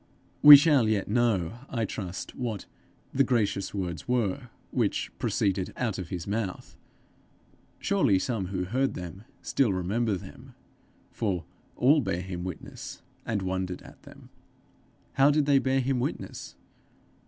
We 0.41 0.57
shall 0.57 0.89
yet 0.89 1.07
know, 1.07 1.59
I 1.69 1.85
trust, 1.85 2.33
what 2.35 2.65
'the 3.13 3.23
gracious 3.23 3.71
words' 3.71 4.07
were 4.07 4.49
'which 4.71 5.11
proceeded 5.19 5.71
out 5.77 5.99
of 5.99 6.09
his 6.09 6.25
mouth': 6.25 6.75
surely 7.77 8.17
some 8.17 8.47
who 8.47 8.63
heard 8.63 8.95
them, 8.95 9.25
still 9.43 9.71
remember 9.71 10.15
them, 10.15 10.55
for 11.11 11.45
'all 11.75 12.01
bare 12.01 12.21
him 12.23 12.43
witness, 12.43 13.03
and 13.27 13.43
wondered 13.43 13.83
at' 13.83 14.01
them! 14.01 14.31
How 15.13 15.29
did 15.29 15.45
they 15.45 15.59
bear 15.59 15.79
him 15.81 15.99
witness? 15.99 16.55